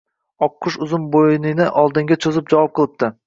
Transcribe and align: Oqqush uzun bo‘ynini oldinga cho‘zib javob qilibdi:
Oqqush 0.45 0.77
uzun 0.85 1.05
bo‘ynini 1.17 1.67
oldinga 1.83 2.19
cho‘zib 2.27 2.51
javob 2.57 2.75
qilibdi: 2.81 3.11